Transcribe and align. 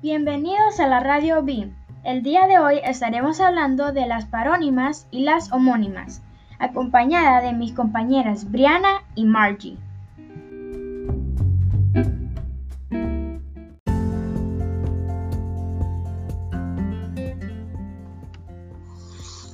Bienvenidos 0.00 0.78
a 0.78 0.86
la 0.86 1.00
Radio 1.00 1.42
BIM. 1.42 1.74
El 2.04 2.22
día 2.22 2.46
de 2.46 2.60
hoy 2.60 2.78
estaremos 2.84 3.40
hablando 3.40 3.90
de 3.90 4.06
las 4.06 4.26
parónimas 4.26 5.08
y 5.10 5.24
las 5.24 5.50
homónimas, 5.50 6.22
acompañada 6.60 7.40
de 7.40 7.52
mis 7.52 7.72
compañeras 7.72 8.48
Briana 8.48 9.02
y 9.16 9.24
Margie. 9.24 9.76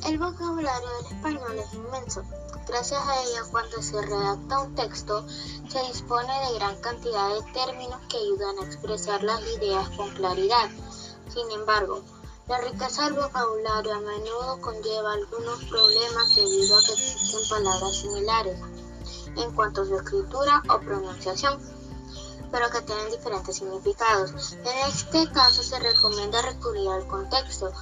El 0.04 0.18
vocabulario 0.18 0.88
del 0.98 1.06
español 1.06 1.58
es 1.58 1.72
inmenso. 1.72 2.22
Gracias 2.68 3.00
a 3.00 3.22
ella, 3.22 3.42
cuando 3.50 3.80
se 3.80 4.02
redacta 4.02 4.60
un 4.60 4.74
texto, 4.74 5.26
se 5.68 5.82
dispone 5.88 6.32
de 6.46 6.58
gran 6.58 6.78
cantidad 6.82 7.30
de 7.30 7.42
términos 7.52 8.00
que 8.10 8.18
ayudan 8.18 8.58
a 8.58 8.66
expresar 8.66 9.22
las 9.22 9.40
ideas 9.56 9.88
con 9.96 10.10
claridad. 10.10 10.68
Sin 11.32 11.50
embargo, 11.58 12.02
la 12.48 12.58
riqueza 12.58 13.04
del 13.04 13.14
vocabulario 13.14 13.94
a 13.94 14.00
menudo 14.00 14.60
conlleva 14.60 15.14
algunos 15.14 15.64
problemas 15.64 16.34
debido 16.36 16.78
a 16.78 16.84
que 16.84 16.92
existen 16.92 17.48
palabras 17.48 17.96
similares 17.96 18.60
en 19.38 19.54
cuanto 19.54 19.82
a 19.82 19.86
su 19.86 19.96
escritura 19.96 20.62
o 20.68 20.80
pronunciación 20.80 21.58
pero 22.54 22.70
que 22.70 22.82
tienen 22.82 23.10
diferentes 23.10 23.56
significados. 23.56 24.52
En 24.52 24.88
este 24.88 25.28
caso 25.32 25.60
se 25.64 25.76
recomienda 25.80 26.40
recurrir 26.40 26.88
al 26.88 27.04
contexto 27.08 27.72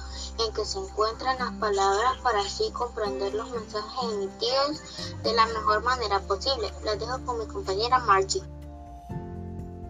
en 0.43 0.51
que 0.51 0.65
se 0.65 0.79
encuentran 0.79 1.37
las 1.37 1.51
palabras 1.59 2.17
para 2.23 2.39
así 2.39 2.71
comprender 2.71 3.35
los 3.35 3.51
mensajes 3.51 4.11
emitidos 4.11 4.81
de 5.21 5.31
la 5.33 5.45
mejor 5.45 5.83
manera 5.83 6.19
posible. 6.21 6.73
Las 6.83 6.99
dejo 6.99 7.23
con 7.23 7.37
mi 7.37 7.45
compañera 7.45 7.99
Margie. 7.99 8.41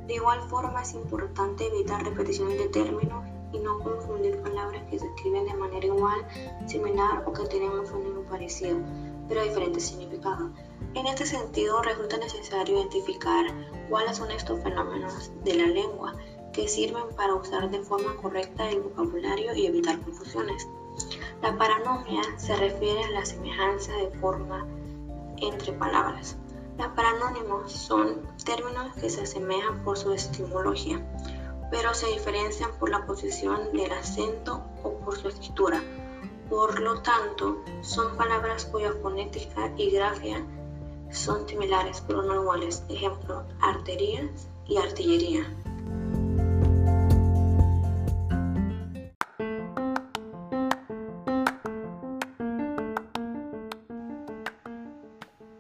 De 0.06 0.16
igual 0.16 0.42
forma 0.50 0.82
es 0.82 0.94
importante 0.96 1.66
evitar 1.66 2.04
repeticiones 2.04 2.58
de 2.58 2.68
términos 2.68 3.24
y 3.54 3.60
no 3.60 3.80
confundir 3.80 4.42
palabras 4.42 4.84
que 4.90 5.00
se 5.00 5.06
escriben 5.06 5.46
de 5.46 5.54
manera 5.54 5.86
igual, 5.86 6.28
similar 6.68 7.24
o 7.26 7.32
que 7.32 7.46
tienen 7.46 7.72
un 7.72 7.88
sonido 7.88 8.22
parecido, 8.24 8.80
pero 9.28 9.44
diferentes 9.44 9.88
significados. 9.88 10.52
En 10.94 11.08
este 11.08 11.26
sentido, 11.26 11.82
resulta 11.82 12.18
necesario 12.18 12.78
identificar 12.78 13.46
cuáles 13.90 14.18
son 14.18 14.32
estos 14.32 14.62
fenómenos 14.62 15.32
de 15.44 15.56
la 15.56 15.68
lengua 15.68 16.16
que 16.52 16.68
sirven 16.68 17.10
para 17.16 17.34
usar 17.34 17.70
de 17.72 17.80
forma 17.80 18.16
correcta 18.18 18.70
el 18.70 18.82
vocabulario 18.82 19.56
y 19.56 19.66
evitar 19.66 20.00
confusiones. 20.02 20.68
La 21.42 21.58
paranomia 21.58 22.22
se 22.38 22.56
refiere 22.56 23.04
a 23.04 23.10
la 23.10 23.26
semejanza 23.26 23.92
de 23.94 24.12
forma 24.20 24.68
entre 25.38 25.74
palabras. 25.74 26.38
Los 26.78 26.88
paranónimos 26.90 27.72
son 27.72 28.22
términos 28.46 28.96
que 28.96 29.10
se 29.10 29.22
asemejan 29.22 29.84
por 29.84 29.98
su 29.98 30.14
etimología, 30.14 31.06
pero 31.70 31.94
se 31.94 32.08
diferencian 32.08 32.72
por 32.80 32.90
la 32.90 33.06
posición 33.06 33.74
del 33.74 33.92
acento 33.92 34.64
o 34.84 34.94
por 35.00 35.18
su 35.18 35.28
escritura. 35.28 35.82
Por 36.54 36.80
lo 36.80 37.02
tanto, 37.02 37.64
son 37.82 38.16
palabras 38.16 38.66
cuya 38.66 38.92
fonética 39.02 39.72
y 39.76 39.90
grafía 39.90 40.46
son 41.10 41.50
similares 41.50 42.04
pero 42.06 42.22
no 42.22 42.44
iguales. 42.44 42.86
Ejemplo, 42.90 43.44
arterías 43.60 44.52
y 44.68 44.78
artillería. 44.78 45.52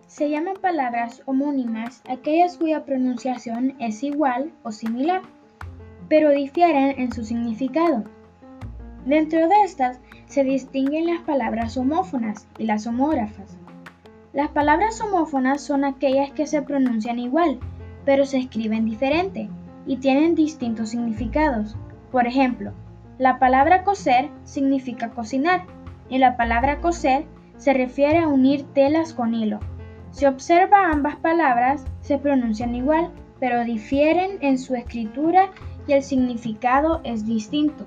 Se 0.05 0.29
llaman 0.29 0.57
palabras 0.61 1.23
homónimas 1.25 2.03
aquellas 2.07 2.57
cuya 2.57 2.85
pronunciación 2.85 3.75
es 3.79 4.03
igual 4.03 4.53
o 4.61 4.71
similar, 4.71 5.23
pero 6.07 6.29
difieren 6.29 6.99
en 6.99 7.11
su 7.11 7.25
significado. 7.25 8.03
Dentro 9.05 9.49
de 9.49 9.63
estas 9.65 9.99
se 10.33 10.43
distinguen 10.43 11.05
las 11.05 11.21
palabras 11.21 11.77
homófonas 11.77 12.47
y 12.57 12.63
las 12.63 12.87
homógrafas. 12.87 13.55
Las 14.33 14.49
palabras 14.49 14.99
homófonas 14.99 15.61
son 15.61 15.85
aquellas 15.85 16.31
que 16.31 16.47
se 16.47 16.63
pronuncian 16.63 17.19
igual, 17.19 17.59
pero 18.03 18.25
se 18.25 18.39
escriben 18.39 18.83
diferente 18.83 19.47
y 19.85 19.97
tienen 19.97 20.33
distintos 20.33 20.89
significados. 20.89 21.75
Por 22.11 22.25
ejemplo, 22.25 22.71
la 23.19 23.37
palabra 23.37 23.83
coser 23.83 24.31
significa 24.43 25.11
cocinar 25.11 25.67
y 26.09 26.17
la 26.17 26.35
palabra 26.35 26.81
coser 26.81 27.25
se 27.57 27.73
refiere 27.73 28.17
a 28.17 28.27
unir 28.27 28.63
telas 28.73 29.13
con 29.13 29.35
hilo. 29.35 29.59
Si 30.09 30.25
observa 30.25 30.89
ambas 30.89 31.15
palabras, 31.17 31.85
se 32.01 32.17
pronuncian 32.17 32.73
igual, 32.73 33.11
pero 33.39 33.63
difieren 33.65 34.39
en 34.41 34.57
su 34.57 34.73
escritura 34.73 35.51
y 35.85 35.93
el 35.93 36.01
significado 36.01 37.01
es 37.03 37.23
distinto. 37.23 37.85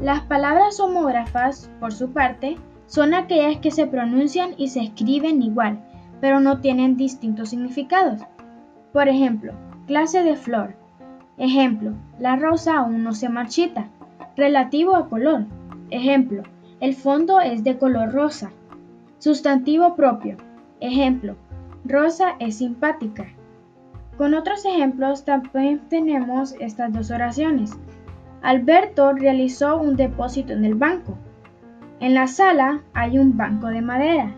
Las 0.00 0.22
palabras 0.22 0.78
homógrafas, 0.80 1.70
por 1.80 1.92
su 1.92 2.10
parte, 2.10 2.56
son 2.86 3.14
aquellas 3.14 3.58
que 3.58 3.70
se 3.70 3.86
pronuncian 3.86 4.50
y 4.56 4.68
se 4.68 4.80
escriben 4.80 5.42
igual, 5.42 5.80
pero 6.20 6.40
no 6.40 6.60
tienen 6.60 6.96
distintos 6.96 7.50
significados. 7.50 8.20
Por 8.92 9.08
ejemplo, 9.08 9.52
clase 9.86 10.22
de 10.22 10.36
flor. 10.36 10.74
Ejemplo, 11.38 11.92
la 12.18 12.36
rosa 12.36 12.78
aún 12.78 13.02
no 13.02 13.12
se 13.12 13.28
marchita. 13.28 13.88
Relativo 14.36 14.96
a 14.96 15.08
color. 15.08 15.46
Ejemplo, 15.90 16.42
el 16.80 16.94
fondo 16.94 17.40
es 17.40 17.64
de 17.64 17.78
color 17.78 18.12
rosa. 18.12 18.50
Sustantivo 19.18 19.96
propio. 19.96 20.36
Ejemplo, 20.80 21.36
Rosa 21.88 22.34
es 22.40 22.58
simpática. 22.58 23.26
Con 24.18 24.34
otros 24.34 24.64
ejemplos 24.64 25.24
también 25.24 25.80
tenemos 25.88 26.54
estas 26.58 26.92
dos 26.92 27.10
oraciones. 27.10 27.72
Alberto 28.42 29.12
realizó 29.12 29.76
un 29.76 29.96
depósito 29.96 30.52
en 30.52 30.64
el 30.64 30.74
banco. 30.74 31.16
En 32.00 32.14
la 32.14 32.26
sala 32.26 32.82
hay 32.92 33.18
un 33.18 33.36
banco 33.36 33.68
de 33.68 33.80
madera. 33.80 34.34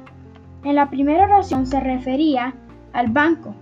En 0.65 0.75
la 0.75 0.91
primera 0.91 1.25
oración 1.25 1.67
se 1.67 1.81
refería 1.81 2.55
al 2.93 3.09
banco, 3.09 3.55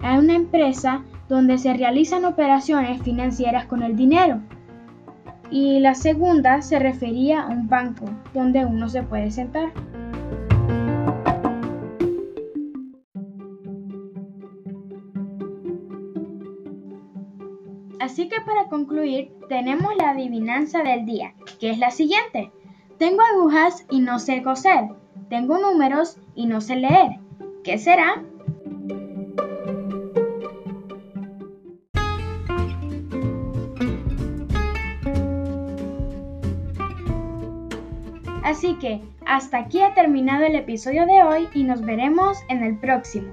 a 0.00 0.18
una 0.18 0.34
empresa 0.34 1.02
donde 1.28 1.58
se 1.58 1.74
realizan 1.74 2.24
operaciones 2.24 3.02
financieras 3.02 3.66
con 3.66 3.82
el 3.82 3.96
dinero. 3.96 4.40
Y 5.50 5.80
la 5.80 5.94
segunda 5.94 6.62
se 6.62 6.78
refería 6.78 7.42
a 7.42 7.48
un 7.48 7.68
banco 7.68 8.06
donde 8.32 8.64
uno 8.64 8.88
se 8.88 9.02
puede 9.02 9.30
sentar. 9.30 9.70
Así 18.02 18.28
que 18.28 18.40
para 18.40 18.64
concluir 18.64 19.30
tenemos 19.48 19.94
la 19.94 20.10
adivinanza 20.10 20.82
del 20.82 21.06
día, 21.06 21.34
que 21.60 21.70
es 21.70 21.78
la 21.78 21.92
siguiente. 21.92 22.50
Tengo 22.98 23.22
agujas 23.22 23.86
y 23.90 24.00
no 24.00 24.18
sé 24.18 24.42
coser. 24.42 24.88
Tengo 25.28 25.56
números 25.58 26.18
y 26.34 26.46
no 26.46 26.60
sé 26.60 26.74
leer. 26.74 27.20
¿Qué 27.62 27.78
será? 27.78 28.24
Así 38.42 38.74
que 38.80 39.00
hasta 39.24 39.58
aquí 39.58 39.80
ha 39.80 39.94
terminado 39.94 40.44
el 40.44 40.56
episodio 40.56 41.06
de 41.06 41.22
hoy 41.22 41.48
y 41.54 41.62
nos 41.62 41.82
veremos 41.82 42.36
en 42.48 42.64
el 42.64 42.80
próximo. 42.80 43.32